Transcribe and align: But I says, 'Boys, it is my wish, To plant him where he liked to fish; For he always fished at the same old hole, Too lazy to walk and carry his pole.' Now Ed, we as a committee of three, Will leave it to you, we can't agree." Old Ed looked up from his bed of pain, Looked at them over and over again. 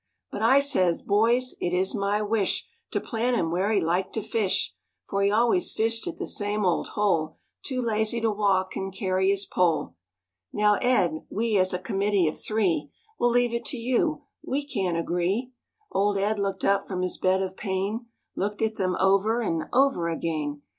But 0.31 0.41
I 0.41 0.59
says, 0.61 1.03
'Boys, 1.03 1.53
it 1.61 1.73
is 1.73 1.93
my 1.93 2.23
wish, 2.23 2.67
To 2.89 2.99
plant 2.99 3.37
him 3.37 3.51
where 3.51 3.71
he 3.71 3.79
liked 3.79 4.13
to 4.13 4.23
fish; 4.23 4.73
For 5.07 5.21
he 5.21 5.29
always 5.29 5.71
fished 5.71 6.07
at 6.07 6.17
the 6.17 6.25
same 6.25 6.65
old 6.65 6.87
hole, 6.95 7.37
Too 7.61 7.83
lazy 7.83 8.19
to 8.21 8.31
walk 8.31 8.75
and 8.75 8.91
carry 8.91 9.29
his 9.29 9.45
pole.' 9.45 9.93
Now 10.51 10.77
Ed, 10.81 11.23
we 11.29 11.55
as 11.55 11.71
a 11.71 11.77
committee 11.77 12.27
of 12.27 12.41
three, 12.43 12.89
Will 13.19 13.29
leave 13.29 13.53
it 13.53 13.63
to 13.65 13.77
you, 13.77 14.23
we 14.43 14.65
can't 14.65 14.97
agree." 14.97 15.51
Old 15.91 16.17
Ed 16.17 16.39
looked 16.39 16.65
up 16.65 16.87
from 16.87 17.03
his 17.03 17.19
bed 17.19 17.43
of 17.43 17.55
pain, 17.55 18.07
Looked 18.35 18.63
at 18.63 18.77
them 18.77 18.95
over 18.99 19.41
and 19.41 19.65
over 19.71 20.09
again. 20.09 20.63